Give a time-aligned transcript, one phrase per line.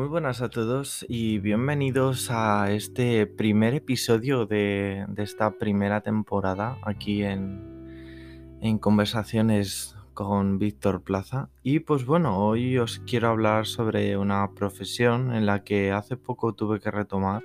[0.00, 7.22] Muy buenas a todos y bienvenidos a este primer episodio de, esta primera temporada aquí
[7.22, 11.50] en, en Conversaciones con Víctor Plaza.
[11.62, 16.54] Y pues bueno, hoy os quiero hablar sobre una profesión en la que hace poco
[16.54, 17.42] tuve que retomar.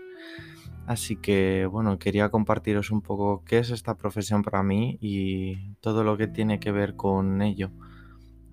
[0.87, 6.05] Así que bueno, quería compartiros un poco qué es esta profesión para mí y todo
[6.05, 7.71] lo que tiene que ver con ello.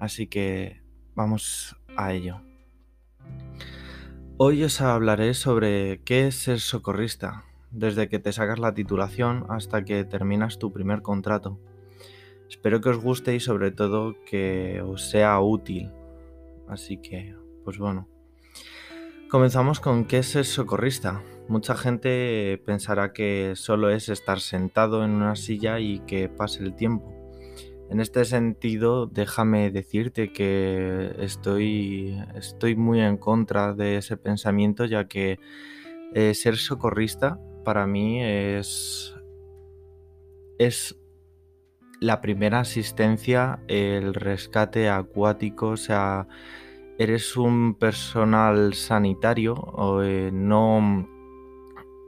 [0.01, 0.83] Así que
[1.15, 2.43] vamos a ello.
[4.45, 9.85] Hoy os hablaré sobre qué es ser socorrista, desde que te sacas la titulación hasta
[9.85, 11.61] que terminas tu primer contrato.
[12.51, 15.93] Espero que os guste y sobre todo que os sea útil.
[16.67, 18.09] Así que, pues bueno.
[19.31, 21.23] Comenzamos con qué es ser socorrista.
[21.47, 26.75] Mucha gente pensará que solo es estar sentado en una silla y que pase el
[26.75, 27.22] tiempo.
[27.91, 35.09] En este sentido, déjame decirte que estoy, estoy muy en contra de ese pensamiento, ya
[35.09, 35.39] que
[36.15, 39.15] eh, ser socorrista para mí es,
[40.59, 40.98] es
[42.01, 46.27] la primera asistencia, el rescate acuático, o sea,
[46.99, 51.09] eres un personal sanitario, eh, no,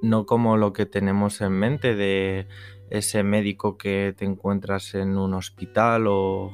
[0.02, 2.46] no como lo que tenemos en mente de
[2.94, 6.52] ese médico que te encuentras en un hospital o,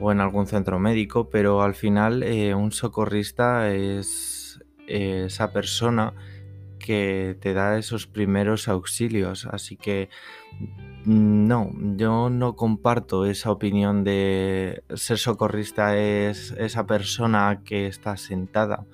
[0.00, 6.12] en algún centro médico, pero al final eh, un socorrista es esa persona
[6.78, 9.46] que te da esos primeros auxilios.
[9.46, 10.10] Así que
[11.06, 18.86] no, yo no comparto esa opinión de ser socorrista es esa persona que está sentada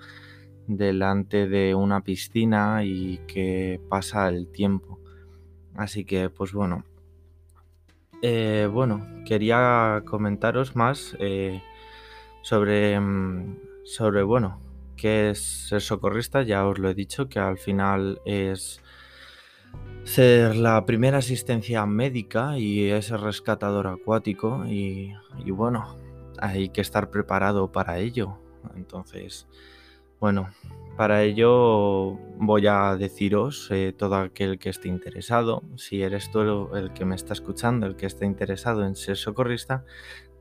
[0.69, 5.01] delante de una piscina y que pasa el tiempo.
[5.75, 6.85] Así que, pues bueno.
[8.23, 11.63] Eh, bueno, quería comentaros más eh,
[12.43, 14.61] sobre, mm, sobre, bueno,
[14.97, 16.43] qué es ser socorrista.
[16.43, 18.83] Ya os lo he dicho, que al final es
[20.05, 25.15] ser la primera asistencia médica y es el rescatador acuático y,
[25.45, 25.97] y bueno,
[26.41, 28.39] hay que estar preparado para ello.
[28.75, 29.47] Entonces,
[30.19, 30.51] bueno,
[31.01, 36.93] para ello voy a deciros eh, todo aquel que esté interesado, si eres tú el
[36.93, 39.87] que me está escuchando, el que esté interesado en ser socorrista,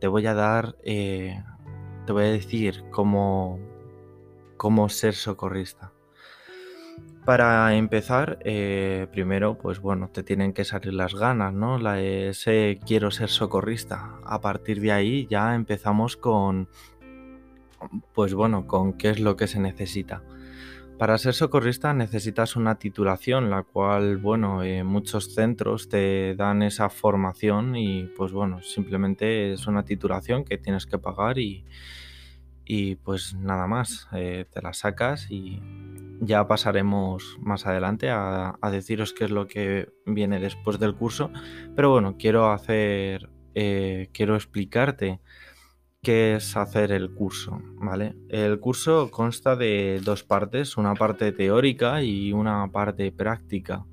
[0.02, 1.42] te voy a dar, eh,
[2.06, 3.58] te voy a decir cómo,
[4.58, 5.94] cómo ser socorrista.
[7.24, 11.78] Para empezar, eh, primero, pues bueno, te tienen que salir las ganas, ¿no?
[11.96, 14.20] Ese quiero ser socorrista.
[14.26, 16.68] A partir de ahí ya empezamos con,
[18.14, 20.22] pues bueno, con qué es lo que se necesita.
[21.00, 26.90] Para ser socorrista necesitas una titulación, la cual, bueno, eh, muchos centros te dan esa
[26.90, 31.64] formación y pues bueno, simplemente es una titulación que tienes que pagar y,
[32.66, 35.62] y pues nada más, eh, te la sacas y
[36.20, 41.32] ya pasaremos más adelante a, a, deciros qué es lo que viene después del curso.
[41.78, 45.22] Pero bueno, quiero hacer, eh, quiero explicarte
[46.02, 48.16] qué es hacer el curso, ¿vale?
[48.30, 53.86] El curso consta de dos partes, una parte teórica y una parte práctica.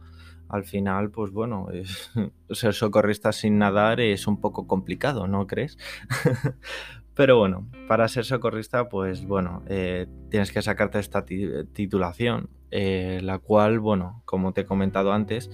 [0.48, 1.66] Al final, pues bueno,
[2.50, 5.76] ser socorrista sin nadar es un poco complicado, ¿no crees?
[7.14, 13.38] Pero bueno, para ser socorrista, pues bueno, eh, tienes que sacarte esta titulación, eh, la
[13.38, 15.50] cual, bueno, como te he comentado antes,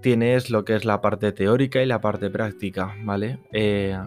[0.00, 3.40] tienes lo que es la parte teórica y la parte práctica, ¿vale?
[3.52, 3.98] Eh,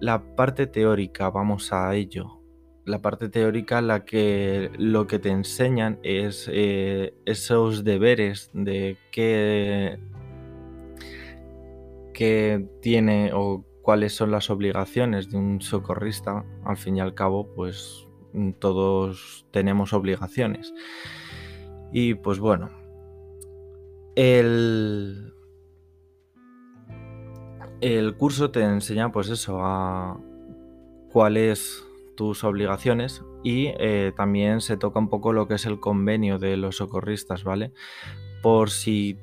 [0.00, 2.40] la parte teórica, vamos a ello.
[2.84, 9.98] La parte teórica, la que lo que te enseñan es eh, esos deberes de qué,
[12.14, 16.44] qué tiene o cuáles son las obligaciones de un socorrista.
[16.64, 18.06] Al fin y al cabo, pues
[18.58, 20.72] todos tenemos obligaciones.
[21.92, 22.70] Y pues bueno,
[24.14, 25.35] el,
[27.80, 30.18] el curso te enseña pues eso, a
[31.10, 31.84] cuáles
[32.16, 36.56] tus obligaciones y eh, también se toca un poco lo que es el convenio de
[36.56, 37.72] los socorristas, ¿vale?
[38.42, 39.18] Por si,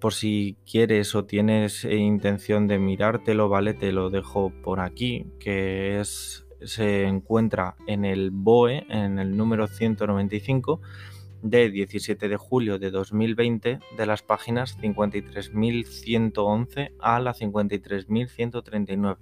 [0.00, 3.74] por si quieres o tienes eh, intención de mirártelo, ¿vale?
[3.74, 9.66] Te lo dejo por aquí, que es, se encuentra en el BOE, en el número
[9.66, 10.80] 195
[11.44, 19.18] de 17 de julio de 2020 de las páginas 53.111 a la 53.139.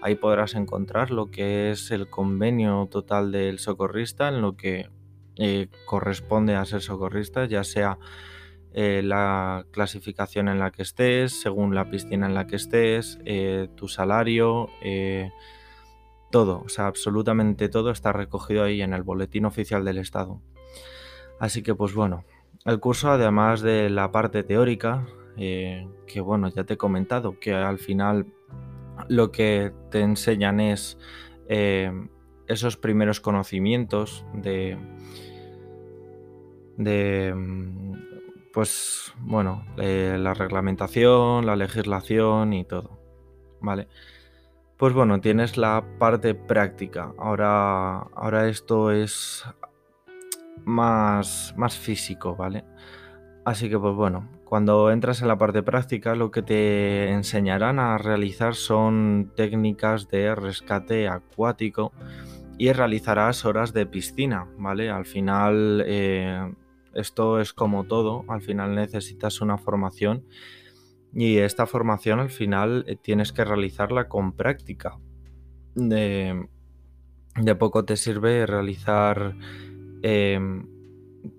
[0.00, 4.88] Ahí podrás encontrar lo que es el convenio total del socorrista, en lo que
[5.36, 7.98] eh, corresponde a ser socorrista, ya sea
[8.72, 13.68] eh, la clasificación en la que estés, según la piscina en la que estés, eh,
[13.76, 14.70] tu salario,
[16.30, 20.40] todo, o sea, absolutamente todo está recogido ahí en el boletín oficial del Estado.
[21.38, 22.24] Así que pues bueno,
[22.64, 25.06] el curso además de la parte teórica,
[25.36, 28.26] eh, que bueno, ya te he comentado, que al final
[29.08, 30.98] lo que te enseñan es
[31.48, 31.92] eh,
[32.48, 34.76] esos primeros conocimientos de,
[36.76, 37.34] de
[38.52, 42.98] pues bueno, eh, la reglamentación, la legislación y todo.
[43.60, 43.88] ¿Vale?
[44.76, 47.12] Pues bueno, tienes la parte práctica.
[47.18, 49.44] Ahora, ahora esto es
[50.64, 52.64] más, más físico, ¿vale?
[53.44, 57.98] Así que pues bueno, cuando entras en la parte práctica lo que te enseñarán a
[57.98, 61.92] realizar son técnicas de rescate acuático
[62.58, 64.90] y realizarás horas de piscina, ¿vale?
[64.90, 66.52] Al final eh,
[66.94, 70.24] esto es como todo, al final necesitas una formación
[71.14, 74.98] y esta formación al final eh, tienes que realizarla con práctica.
[75.74, 76.48] De,
[77.58, 79.36] poco te sirve realizar
[80.02, 80.66] em,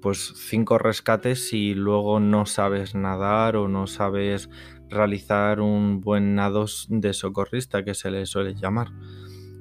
[0.02, 4.50] pues cinco rescates si luego no sabes nadar o no sabes
[4.90, 8.90] realizar un buen nado de socorrista que se le suele llamar.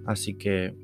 [0.06, 0.74] Así que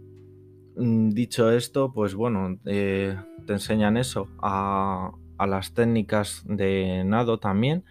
[0.76, 3.16] mm, dicho esto, pues bueno, eh,
[3.46, 7.84] te enseñan eso a, a las técnicas de nado también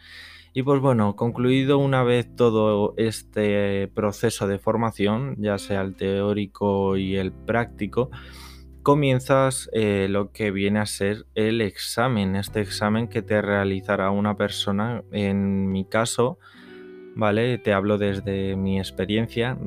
[0.55, 6.95] y pues bueno, concluido una vez todo este proceso de formación, ya sea el teórico
[6.95, 8.11] y el práctico,
[8.83, 14.35] comienzas eh, lo que viene a ser el examen, este examen que te realizará una
[14.35, 16.37] persona, en mi caso,
[17.15, 17.57] ¿vale?
[17.57, 19.57] Te hablo desde mi experiencia.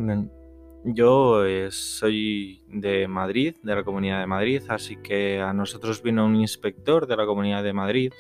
[0.85, 6.27] Yo eh, soy de Madrid, de la Comunidad de Madrid, así que a nosotros vino
[6.27, 8.13] un inspector de la Comunidad de Madrid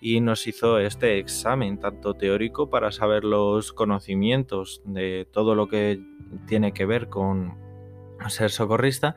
[0.00, 6.00] y nos hizo este examen, tanto teórico para saber los conocimientos de todo lo que
[6.46, 7.56] tiene que ver con
[8.28, 9.16] ser socorrista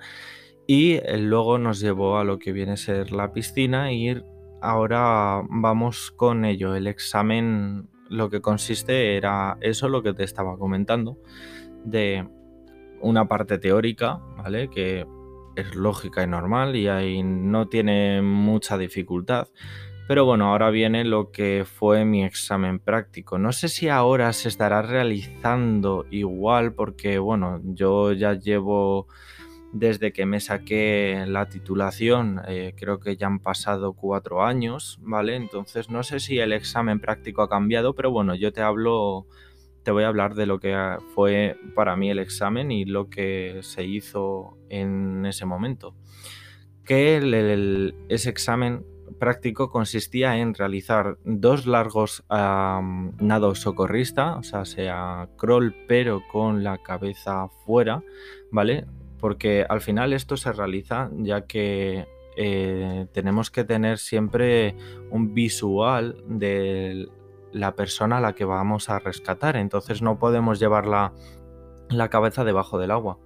[0.68, 4.22] y luego nos llevó a lo que viene a ser la piscina y
[4.62, 6.76] ahora vamos con ello.
[6.76, 11.18] El examen lo que consiste era eso, lo que te estaba comentando,
[11.84, 12.28] de
[13.02, 14.70] una parte teórica, ¿vale?
[14.70, 15.06] Que
[15.56, 19.48] es lógica y normal y ahí no tiene mucha dificultad.
[20.08, 23.38] Pero bueno, ahora viene lo que fue mi examen práctico.
[23.38, 29.08] No sé si ahora se estará realizando igual porque bueno, yo ya llevo
[29.74, 35.36] desde que me saqué la titulación, eh, creo que ya han pasado cuatro años, ¿vale?
[35.36, 39.26] Entonces no sé si el examen práctico ha cambiado, pero bueno, yo te hablo,
[39.82, 40.78] te voy a hablar de lo que
[41.16, 45.96] fue para mí el examen y lo que se hizo en ese momento.
[46.86, 47.18] Que
[48.10, 48.86] ese examen
[49.20, 56.78] práctico consistía en realizar dos largos nados socorrista, o sea, sea crawl pero con la
[56.78, 58.04] cabeza fuera,
[58.52, 58.86] ¿vale?
[59.24, 64.76] Porque al final esto se realiza ya que eh, tenemos que tener siempre
[65.12, 67.08] un visual de
[67.54, 72.78] la persona a la que vamos a rescatar, entonces no podemos llevar la cabeza debajo
[72.80, 73.18] del agua.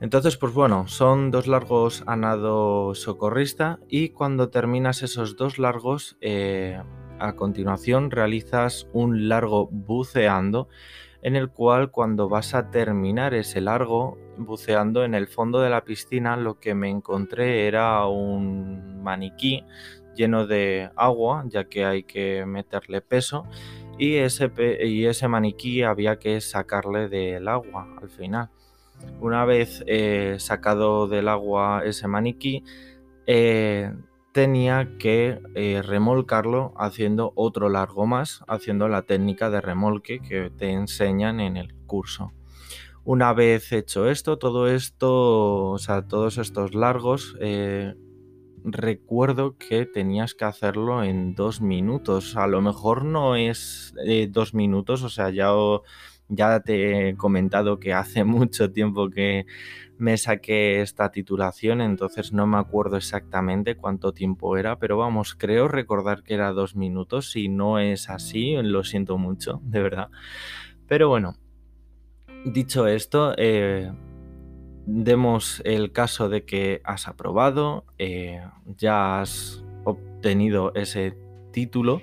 [0.00, 6.16] Entonces, pues bueno, son dos largos a nado socorrista y cuando terminas esos dos largos,
[6.20, 6.82] eh,
[7.20, 10.68] a continuación realizas un largo buceando
[11.22, 15.84] en el cual cuando vas a terminar ese largo buceando en el fondo de la
[15.84, 19.64] piscina lo que me encontré era un maniquí
[20.14, 23.46] lleno de agua ya que hay que meterle peso
[24.00, 24.50] y ese,
[24.82, 28.48] y ese maniquí había que sacarle del agua al final.
[29.20, 32.64] Una vez eh, sacado del agua ese maniquí,
[33.26, 33.92] eh,
[34.32, 40.70] tenía que eh, remolcarlo haciendo otro largo más, haciendo la técnica de remolque que te
[40.70, 42.32] enseñan en el curso.
[43.04, 47.34] Una vez hecho esto, todo esto, o sea, todos estos largos,
[48.62, 52.36] recuerdo que tenías que hacerlo en dos minutos.
[52.36, 53.94] A lo mejor no es
[54.28, 55.50] dos minutos, o sea, ya
[56.30, 59.46] ya te he comentado que hace mucho tiempo que
[60.00, 65.68] me saqué esta titulación, entonces no me acuerdo exactamente cuánto tiempo era, pero vamos, creo
[65.68, 67.30] recordar que era dos minutos.
[67.30, 70.08] Si no es así, lo siento mucho, de verdad.
[70.88, 71.36] Pero bueno,
[72.44, 73.92] dicho esto, eh,
[74.86, 78.42] demos el caso de que has aprobado, eh,
[78.76, 81.16] ya has obtenido ese
[81.52, 82.00] título.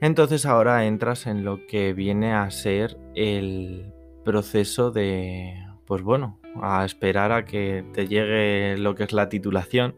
[0.00, 3.92] Entonces ahora entras en lo que viene a ser el
[4.24, 5.54] proceso de,
[5.86, 9.96] pues bueno, a esperar a que te llegue lo que es la titulación.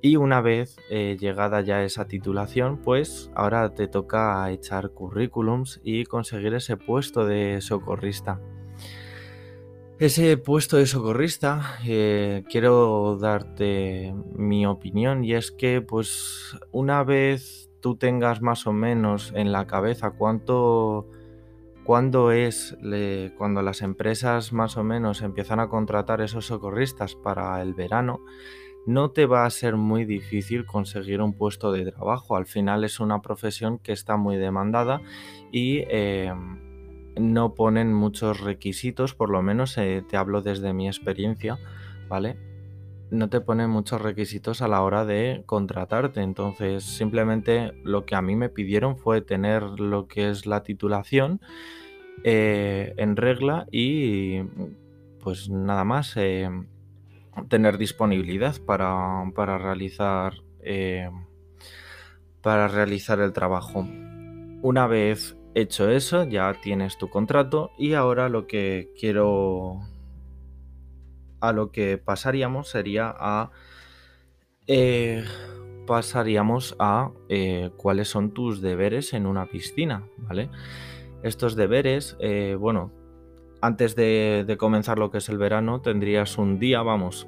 [0.00, 6.04] Y una vez eh, llegada ya esa titulación, pues ahora te toca echar currículums y
[6.04, 8.40] conseguir ese puesto de socorrista.
[10.00, 17.70] Ese puesto de socorrista, eh, quiero darte mi opinión y es que pues una vez
[17.80, 21.06] tú tengas más o menos en la cabeza cuánto,
[21.84, 22.76] cuándo es
[23.36, 28.20] cuando las empresas más o menos empiezan a contratar esos socorristas para el verano,
[28.86, 32.36] no te va a ser muy difícil conseguir un puesto de trabajo.
[32.36, 35.00] Al final es una profesión que está muy demandada
[35.50, 35.84] y...
[35.88, 36.72] Em,
[37.16, 41.58] no ponen muchos requisitos, por lo menos eh, te hablo desde mi experiencia,
[42.08, 42.36] ¿vale?
[43.12, 48.22] No te ponen muchos requisitos a la hora de contratarte, entonces simplemente lo que a
[48.22, 51.40] mí me pidieron fue tener lo que es la titulación
[52.24, 54.40] eh, en regla y
[55.22, 56.48] pues nada más eh,
[57.48, 60.34] tener disponibilidad para, para realizar
[62.40, 63.86] para realizar el trabajo.
[64.62, 69.80] Una vez Hecho eso, ya tienes tu contrato y ahora lo que quiero...
[71.42, 73.50] A lo que pasaríamos sería a...
[74.66, 75.24] Eh,
[75.86, 80.48] pasaríamos a eh, cuáles son tus deberes en una piscina, ¿vale?
[81.24, 82.92] Estos deberes, eh, bueno,
[83.60, 87.26] antes de, de comenzar lo que es el verano, tendrías un día, vamos,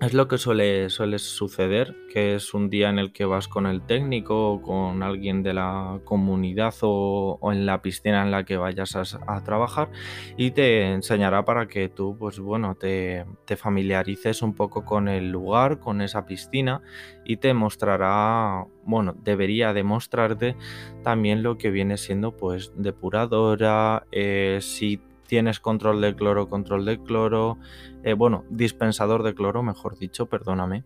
[0.00, 3.82] es lo que suele, suceder, que es un día en el que vas con el
[3.82, 8.96] técnico o con alguien de la comunidad o, en la piscina en la que vayas
[8.96, 9.90] a, trabajar
[10.38, 15.30] y te enseñará para que tú, pues bueno, te, te, familiarices un poco con el
[15.30, 16.80] lugar, con esa piscina
[17.24, 20.56] y te mostrará, bueno, debería demostrarte
[21.02, 24.98] también lo que viene siendo pues depuradora, eh, si
[25.30, 27.56] tienes control de cloro, control de cloro,
[28.02, 30.82] eh, bueno, dispensador de cloro, mejor dicho, perdóname.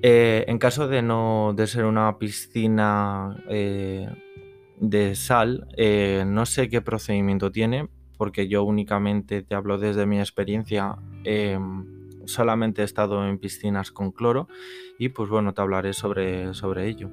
[0.00, 4.08] Eh, en caso de no de ser una piscina eh,
[4.80, 5.68] de sal,
[6.26, 10.96] no sé qué procedimiento tiene, porque yo únicamente te hablo desde mi experiencia.
[11.24, 14.48] Em, solamente he estado en piscinas con cloro
[14.98, 17.10] y pues bueno, te hablaré sobre, sobre ello.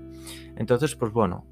[0.56, 1.46] Entonces, pues bueno,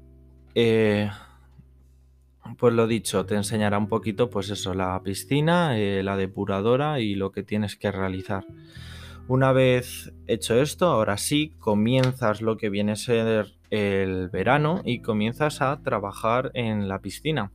[2.58, 7.14] pues lo dicho, te enseñará un poquito, pues eso, la piscina, eh, la depuradora y
[7.14, 8.44] lo que tienes que realizar.
[9.26, 15.00] Una vez hecho esto, ahora sí, comienzas lo que viene a ser el verano y
[15.00, 17.50] comienzas a trabajar en la piscina.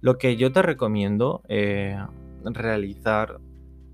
[0.00, 1.98] Lo que yo te recomiendo eh,
[2.44, 3.40] realizar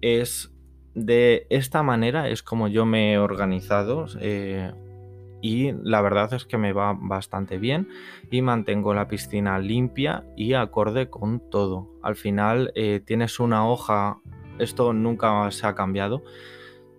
[0.00, 0.52] es
[0.94, 4.06] de esta manera, es como yo me he organizado.
[4.20, 4.72] Eh,
[5.42, 7.88] y la verdad es que me va bastante bien
[8.30, 11.88] y mantengo la piscina limpia y acorde con todo.
[12.02, 14.18] Al final eh, tienes una hoja,
[14.58, 16.22] esto nunca se ha cambiado,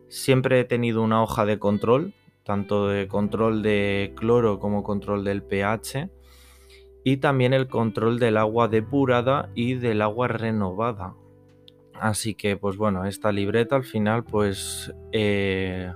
[0.10, 5.44] siempre he tenido una hoja de control, tanto de control de cloro como control del
[5.44, 6.10] pH
[7.04, 11.16] y también el control del agua depurada y del agua renovada.
[11.94, 14.94] Así que pues bueno, esta libreta al final pues...
[15.12, 15.92] Eh,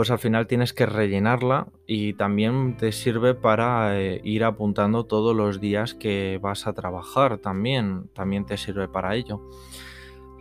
[0.00, 5.36] pues al final tienes que rellenarla y también te sirve para eh, ir apuntando todos
[5.36, 9.42] los días que vas a trabajar también, también te sirve para ello.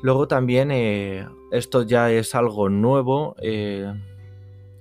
[0.01, 3.93] Luego también eh, esto ya es algo nuevo, eh,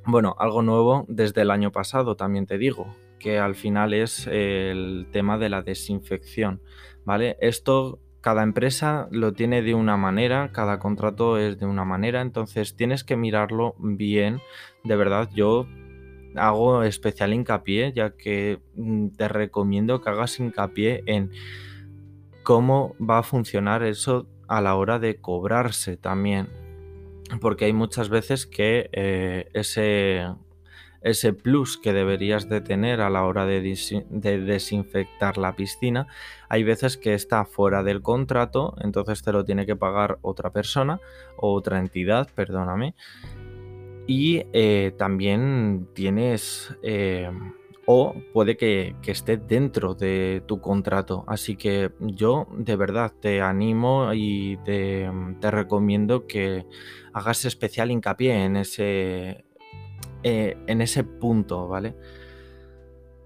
[0.05, 5.09] bueno, algo nuevo desde el año pasado también te digo, que al final es el
[5.11, 6.63] tema de la desinfección,
[7.05, 7.37] ¿vale?
[7.41, 12.77] Esto cada empresa lo tiene de una manera, cada contrato es de una manera, entonces
[12.77, 14.41] tienes que mirarlo bien.
[14.85, 15.67] De verdad, yo
[16.37, 21.31] hago especial hincapié, ya que mm, te recomiendo que hagas hincapié en
[22.43, 26.49] cómo va a funcionar eso a la hora de cobrarse también.
[27.41, 30.27] Porque hay muchas veces que eh, ese,
[31.01, 36.07] ese plus que deberías de tener a la hora de, desinfectar la piscina,
[36.49, 41.01] hay veces que está fuera del contrato, entonces te lo tiene que pagar otra persona
[41.37, 42.95] o otra entidad, perdóname.
[44.07, 46.75] Y eh, también tienes...
[46.83, 47.31] Eh,
[47.91, 51.25] o puede que, esté dentro de tu contrato.
[51.27, 56.67] Así que yo de verdad te animo y te, te recomiendo que
[57.15, 59.47] hagas especial hincapié en ese,
[60.23, 61.95] eh, en ese punto, ¿vale?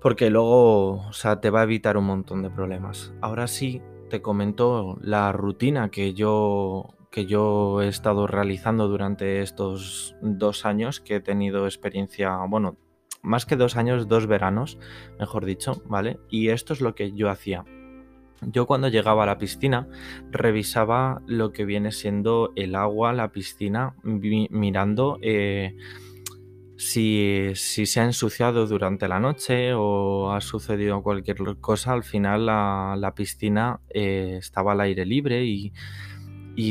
[0.01, 3.13] Porque luego, o sea, te va a evitar un montón de problemas.
[3.21, 3.81] Ahora sí,
[4.11, 11.01] te comento la rutina que yo, que yo he estado realizando durante estos dos años
[11.01, 12.77] que he tenido experiencia, bueno,
[13.23, 14.79] más que dos años, dos veranos,
[15.19, 16.19] mejor dicho, ¿vale?
[16.29, 17.65] Y esto es lo que yo hacía.
[18.43, 19.89] Yo cuando llegaba a la piscina
[20.31, 25.77] revisaba lo que viene siendo el agua, la piscina, mirando eh,
[26.83, 33.13] si, se ha ensuciado durante la noche o ha sucedido cualquier cosa, al final la,
[33.15, 35.73] piscina eh, estaba al aire libre y,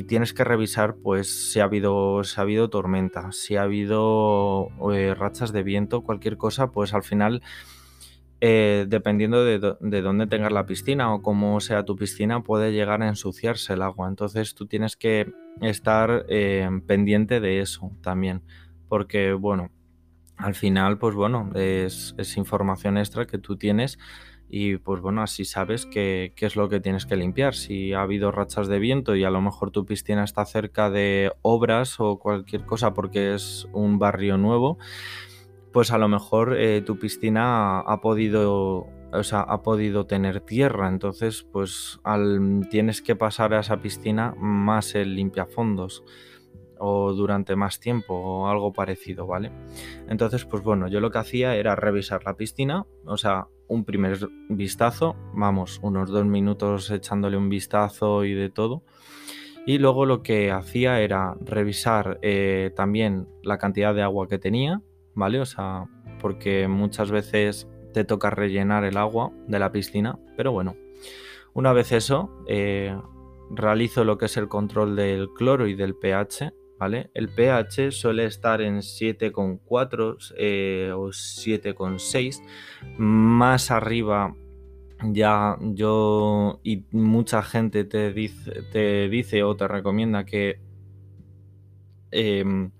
[0.07, 5.15] tienes que revisar pues si ha habido, si ha habido tormenta, si ha habido eh,
[5.15, 7.41] rachas de viento, cualquier cosa, pues al final,
[8.41, 13.07] eh, dependiendo de, dónde tengas la piscina o cómo sea tu piscina, puede llegar a
[13.07, 14.07] ensuciarse el agua.
[14.07, 16.25] Entonces tú tienes que estar
[16.85, 18.43] pendiente de eso también,
[18.87, 19.71] porque bueno,
[20.41, 23.99] al final, pues bueno, es, información extra que tú tienes
[24.49, 27.55] y pues bueno, así sabes qué, es lo que tienes que limpiar.
[27.55, 31.31] Si ha habido rachas de viento y a lo mejor tu piscina está cerca de
[31.41, 34.77] obras o cualquier cosa porque es un barrio nuevo,
[35.71, 40.87] pues a lo mejor eh, tu piscina ha podido o sea, ha podido tener tierra,
[40.87, 46.03] entonces pues al, tienes que pasar a esa piscina más el limpiafondos
[46.81, 49.51] o durante más tiempo o algo parecido, ¿vale?
[50.09, 54.17] Entonces, pues bueno, yo lo que hacía era revisar la piscina, o sea, un primer
[54.49, 58.83] vistazo, vamos, unos dos minutos echándole un vistazo y de todo.
[59.67, 64.81] Y luego lo que hacía era revisar eh, también la cantidad de agua que tenía,
[65.13, 65.39] ¿vale?
[65.39, 65.85] O sea,
[66.19, 70.75] porque muchas veces te toca rellenar el agua de la piscina, pero bueno,
[71.53, 72.97] una vez eso, eh,
[73.51, 76.53] realizo lo que es el control del cloro y del pH
[77.13, 82.41] el pH suele estar en 7,4 eh, o 7,6.
[82.97, 84.35] Más arriba
[85.03, 90.59] ya yo y mucha gente te dice, o te recomienda que
[92.11, 92.71] em,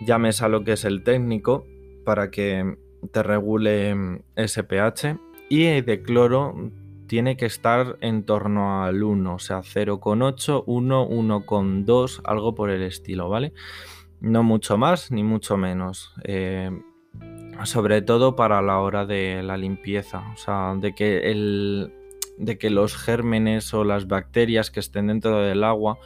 [0.00, 1.66] llames a lo que es el técnico
[2.04, 2.76] para que
[3.10, 5.18] te regule ese pH.
[5.48, 6.54] Y de cloro
[7.06, 12.82] tiene que estar en torno al 1, o sea, 0,8, 1, 1,2, algo por el
[12.82, 13.52] estilo, ¿vale?
[14.20, 16.14] No mucho más ni mucho menos.
[16.24, 16.70] Eh,
[17.64, 21.92] sobre todo para la hora de la limpieza, o sea, de que, el,
[22.38, 25.98] de que los gérmenes o las bacterias que estén dentro del agua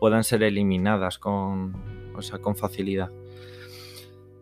[0.00, 1.74] puedan ser eliminadas con,
[2.14, 3.10] o sea, con facilidad.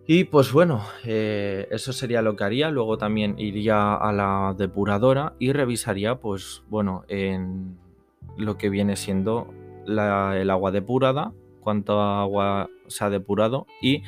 [0.08, 2.70] Y pues bueno, eh, eso sería lo que haría.
[2.70, 7.76] Luego también iría a la depuradora y revisaría, pues bueno, en
[8.36, 9.52] lo que viene siendo
[9.86, 14.04] el agua depurada, cuánta agua se ha depurado y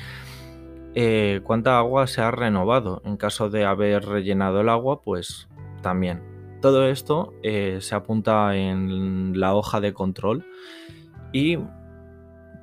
[0.95, 3.03] eh, cuánta agua se ha renovado.
[3.05, 5.49] En caso de haber rellenado el agua, pues
[5.83, 6.23] también.
[6.61, 10.45] Todo esto eh, se apunta en la hoja de control
[11.33, 11.59] y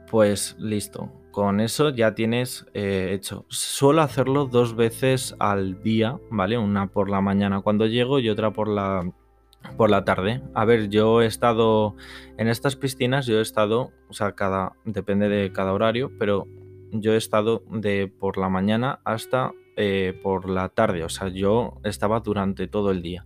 [0.10, 3.46] pues listo con eso ya tienes eh, hecho.
[3.50, 6.58] Suelo hacerlo dos veces al día, ¿vale?
[6.58, 9.12] Una por la mañana cuando llego y otra por la,
[9.76, 10.42] por la tarde.
[10.54, 11.98] A ver, yo he estado
[12.38, 16.48] en estas piscinas, yo he estado, o sea, cada, depende de cada horario, pero
[16.94, 21.82] yo he estado de por la mañana hasta eh, por la tarde, o sea, yo
[21.84, 23.26] estaba durante todo el día.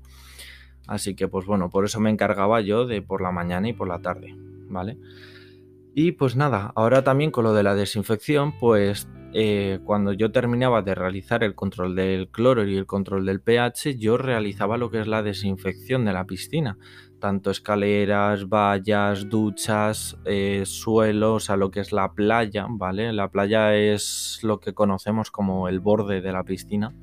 [0.88, 3.88] Así que, pues bueno, por eso me encargaba yo de por la mañana y por
[3.88, 4.34] la tarde,
[4.68, 4.98] ¿vale?
[5.94, 10.82] Y pues nada, ahora también con lo de la desinfección, pues eh, cuando yo terminaba
[10.82, 15.02] de realizar el control del cloro y el control del pH, yo realizaba lo que
[15.02, 16.78] es la desinfección de la piscina.
[17.20, 23.12] Tanto escaleras, vallas, duchas, eh, suelos, a lo que es la playa, ¿vale?
[23.12, 26.96] La playa es lo que conocemos como el borde de la piscina.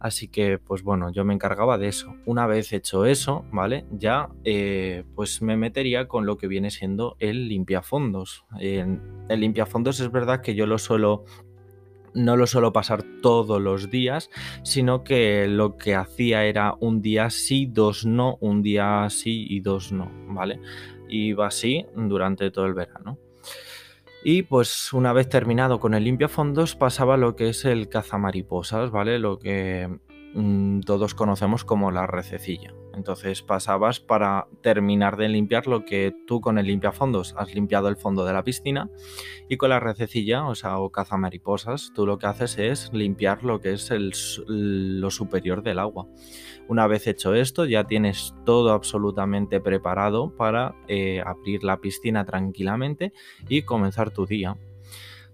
[0.00, 2.16] Así que, pues bueno, yo me encargaba de eso.
[2.24, 3.84] Una vez hecho eso, ¿vale?
[3.92, 8.46] Ya, eh, pues me metería con lo que viene siendo el limpiafondos.
[8.58, 11.24] el limpiafondos es verdad que yo lo suelo
[12.14, 14.30] no lo suelo pasar todos los días,
[14.64, 19.60] sino que lo que hacía era un día sí, dos no, un día sí y
[19.60, 20.60] dos no, ¿vale?
[21.38, 23.18] Va así durante todo el verano.
[24.22, 29.18] Y pues una vez terminado con el limpiafondos pasaba lo que es el cazamariposas, ¿vale?
[29.18, 29.88] Lo que
[30.34, 32.74] mm, todos conocemos como la rececilla.
[33.00, 37.96] Entonces pasabas para terminar de limpiar lo que tú con el limpiafondos has limpiado el
[37.96, 38.90] fondo de la piscina
[39.48, 43.58] y con la rececilla, o sea, o cazamariposas, tú lo que haces es limpiar lo
[43.58, 44.12] que es el,
[44.46, 46.08] lo superior del agua.
[46.68, 53.14] Una vez hecho esto, ya tienes todo absolutamente preparado para eh, abrir la piscina tranquilamente
[53.48, 54.58] y comenzar tu día.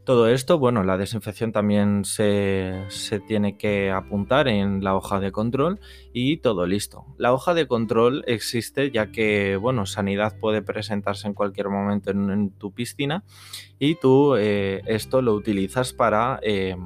[0.06, 5.32] Todo esto, bueno, la desinfección también se, se, tiene que apuntar en la hoja de
[5.32, 5.80] control
[6.12, 7.04] y todo listo.
[7.18, 12.50] La hoja de control existe ya que, bueno, sanidad puede presentarse en cualquier momento en,
[12.50, 13.24] tu piscina
[13.80, 16.38] y tú eh, esto lo utilizas para...
[16.42, 16.76] Eh,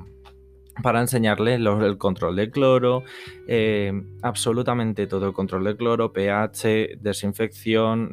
[0.83, 3.03] para enseñarle el control de cloro,
[3.47, 8.13] eh, absolutamente todo, el control de cloro, pH, desinfección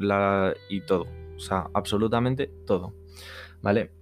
[0.67, 1.05] y todo.
[1.37, 2.93] O sea, absolutamente todo.
[3.61, 3.96] ¿Vale?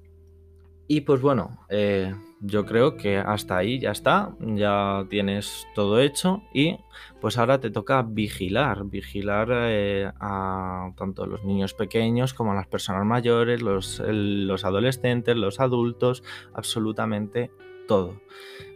[0.88, 6.43] Y pues bueno, eh, yo creo que hasta ahí ya está, ya tienes todo hecho
[6.54, 6.78] y
[7.19, 12.67] pues ahora te toca vigilar, vigilar eh, a tanto los niños pequeños como a las
[12.67, 17.52] personas mayores, los, los adolescentes, los adultos, absolutamente
[17.88, 18.21] todo.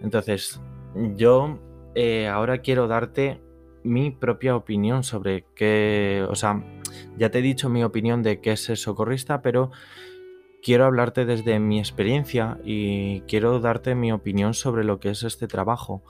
[0.02, 0.60] Entonces,
[1.16, 1.60] yo
[1.96, 3.42] eh, ahora quiero darte
[3.84, 6.64] mi propia opinión sobre qué, o sea,
[7.18, 9.72] ya te he dicho mi opinión de qué es el socorrista, pero
[10.64, 15.48] quiero hablarte desde mi experiencia y quiero darte mi opinión sobre lo que es este
[15.48, 16.04] trabajo.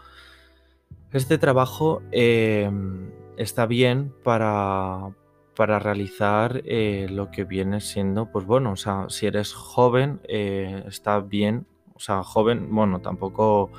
[1.11, 5.11] Este trabajo em, está bien para,
[5.55, 10.83] para realizar eh, lo que viene siendo, pues bueno, o sea, si eres joven, eh,
[10.87, 13.71] está bien, o sea, joven, bueno, tampoco,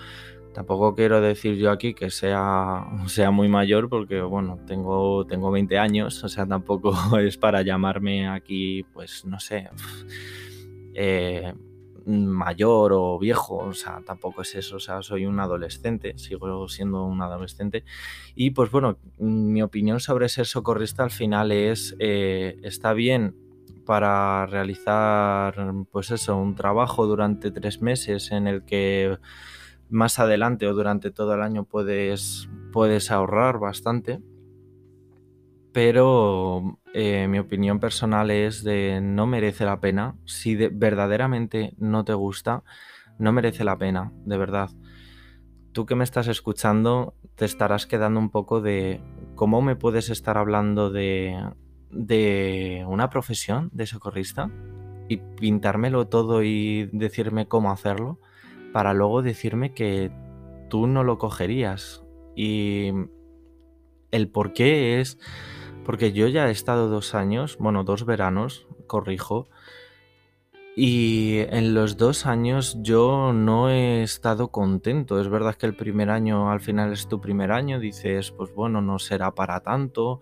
[0.52, 5.78] tampoco quiero decir yo aquí que sea, sea muy mayor, porque bueno, tengo, tengo 20
[5.78, 9.68] años, o sea, tampoco es para llamarme aquí, pues no sé.
[11.02, 11.54] Eh,
[12.04, 17.04] mayor o viejo, o sea, tampoco es eso, o sea, soy un adolescente, sigo siendo
[17.04, 17.84] un adolescente.
[18.34, 23.34] Y pues bueno, mi opinión sobre ser socorrista al final es, eh, está bien
[23.86, 25.54] para realizar,
[25.90, 29.16] pues eso, un trabajo durante tres meses en el que
[29.88, 34.20] más adelante o durante todo el año puedes, puedes ahorrar bastante
[35.72, 40.16] pero eh, mi opinión personal es de no merece la pena.
[40.24, 42.64] Si verdaderamente no te gusta,
[43.18, 44.70] no merece la pena, de verdad.
[45.72, 49.00] Tú que me estás escuchando, te estarás quedando un poco de
[49.36, 51.36] cómo me puedes estar hablando de,
[51.90, 54.50] de una profesión de socorrista
[55.08, 58.20] y pintármelo todo y decirme cómo hacerlo
[58.72, 60.10] para luego decirme que
[60.68, 62.04] tú no lo cogerías.
[62.34, 62.90] Y
[64.10, 65.18] el por qué es
[65.84, 69.48] porque yo ya he estado dos años, bueno, dos veranos, corrijo,
[70.76, 75.20] y en los dos años yo no he estado contento.
[75.20, 78.80] Es verdad que el primer año al final es tu primer año, dices, pues bueno,
[78.80, 80.20] no será para tanto,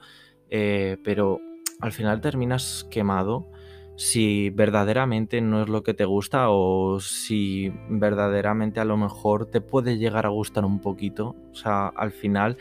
[0.50, 1.40] eh, pero
[1.80, 3.46] al final terminas quemado
[3.98, 9.60] si verdaderamente no es lo que te gusta o si verdaderamente a lo mejor te
[9.60, 11.34] puede llegar a gustar un poquito.
[11.50, 12.58] O sea, al final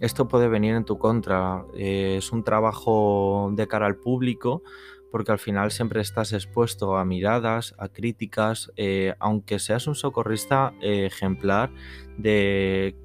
[0.00, 1.64] esto puede venir en tu contra.
[1.76, 4.62] Eh, es un trabajo de cara al público
[5.10, 10.74] porque al final siempre estás expuesto a miradas, a críticas, eh, aunque seas un socorrista
[10.80, 11.70] eh, ejemplar
[12.18, 12.96] de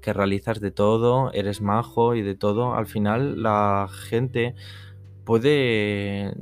[0.00, 4.54] que realizas de todo, eres majo y de todo, al final la gente
[5.24, 6.32] puede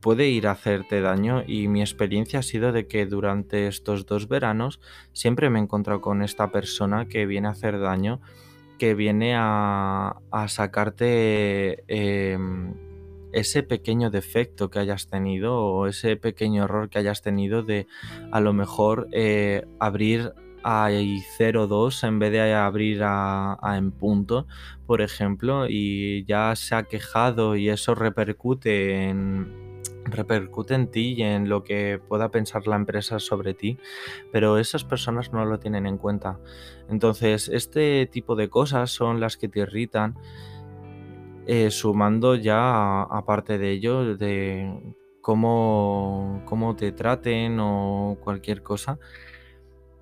[0.00, 4.26] puede ir a hacerte daño y mi experiencia ha sido de que durante estos dos
[4.26, 4.80] veranos
[5.12, 8.20] siempre me he encontrado con esta persona que viene a hacer daño
[8.78, 12.74] que viene a, sacarte em,
[13.32, 17.86] ese pequeño defecto que hayas tenido o ese pequeño error que hayas tenido de
[18.30, 20.32] a lo mejor eh, abrir
[20.64, 24.46] a 0.2 en vez de abrir a, a, en punto,
[24.86, 29.61] por ejemplo, y ya se ha quejado y eso repercute en,
[30.04, 33.78] repercute en ti y en lo que pueda pensar la empresa sobre ti,
[34.30, 36.38] pero esas personas no lo tienen en cuenta.
[36.88, 40.16] Entonces, este tipo de cosas son las que te irritan,
[41.46, 48.98] eh, sumando ya, aparte de ello, de cómo, cómo te traten o cualquier cosa.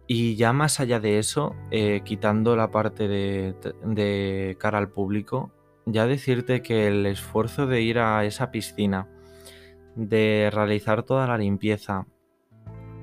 [0.06, 5.52] Y ya más allá de eso, eh, quitando la parte de, de cara al público,
[5.86, 9.08] ya decirte que el esfuerzo de ir a esa piscina,
[9.96, 12.06] de realizar toda la limpieza,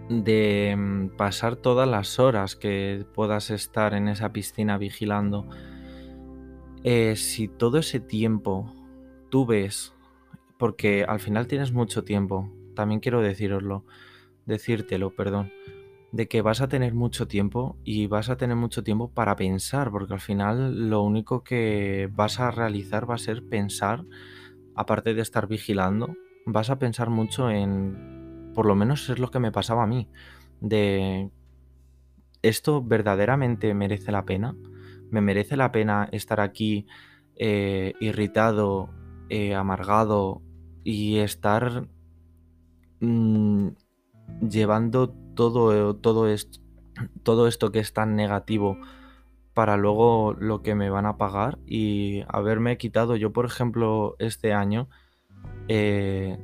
[0.10, 5.47] de mm, pasar todas las horas que puedas estar en esa piscina vigilando.
[6.84, 8.73] Eh, si todo ese tiempo
[9.30, 9.93] tú ves,
[10.58, 13.86] porque al final tienes mucho tiempo, también quiero deciroslo,
[14.45, 15.52] decírtelo, perdón,
[16.12, 19.91] de que vas a tener mucho tiempo y vas a tener mucho tiempo para pensar,
[19.91, 24.06] porque al final lo único que vas a realizar va a ser pensar,
[24.76, 26.15] aparte de estar vigilando,
[26.47, 30.10] vas a pensar mucho en, por lo menos es lo que me pasaba a mí,
[30.62, 31.29] de
[32.41, 34.55] esto verdaderamente merece la pena,
[35.12, 36.88] me merece la pena estar aquí
[37.36, 38.89] eh, irritado,
[39.29, 40.41] eh, amargado
[40.86, 41.88] y estar
[43.01, 43.67] mm,
[44.49, 46.60] llevando todo, todo, esto,
[47.23, 48.77] todo esto que es tan negativo
[49.53, 54.53] para luego lo que me van a pagar y haberme quitado yo por ejemplo este
[54.53, 54.88] año
[55.67, 56.38] eh,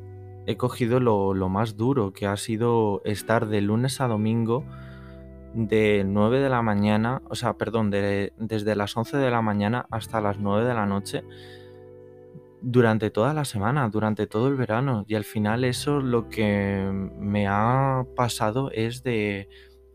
[0.46, 4.66] he cogido lo, más duro, que ha sido estar de lunes a domingo
[5.54, 10.20] de 9 de la mañana, o sea, perdón, desde las 11 de la mañana hasta
[10.20, 11.24] las 9 de la noche,
[12.62, 15.06] durante toda la semana, durante todo el verano.
[15.08, 19.50] Y al final eso lo que me ha pasado es de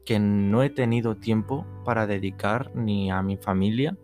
[0.05, 3.97] que no he tenido tiempo para dedicar ni a mi familia,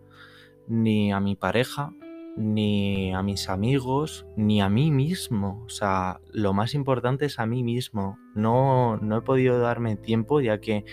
[0.67, 1.93] ni a mi pareja,
[2.37, 5.63] ni a mis amigos, ni a mí mismo.
[5.65, 8.17] O sea, lo más importante es a mí mismo.
[8.33, 10.85] No, no he podido darme tiempo ya que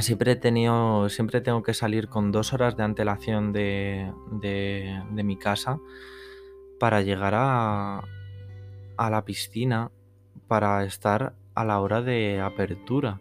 [0.00, 5.24] siempre he tenido, siempre tengo que salir con dos horas de antelación de, de, de
[5.24, 5.80] mi casa
[6.78, 8.02] para llegar a,
[8.96, 9.90] a la piscina,
[10.46, 13.20] para estar a la hora de apertura.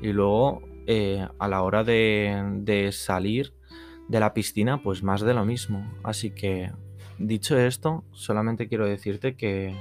[0.00, 3.52] Y luego eh, a la hora de, de salir
[4.12, 5.90] de la piscina, pues más de lo mismo.
[6.04, 6.70] Así que,
[7.18, 9.74] dicho esto, solamente quiero decirte que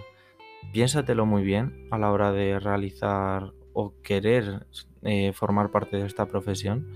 [0.72, 4.65] piénsatelo muy bien a la hora de realizar o querer
[5.02, 6.88] eh, formar parte de esta profesión.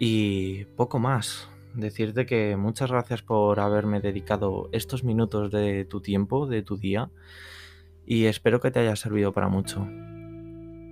[0.00, 1.48] Y poco más.
[1.74, 7.10] Decirte que muchas gracias por haberme dedicado estos minutos de tu tiempo, de tu día,
[8.04, 9.86] y espero que te haya servido para mucho.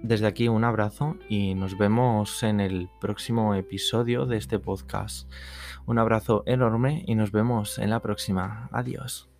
[0.05, 5.33] Desde aquí un abrazo y nos vemos en el próximo episodio de este podcast.
[5.87, 8.69] Un abrazo enorme y nos vemos en la próxima.
[8.71, 9.31] Adiós.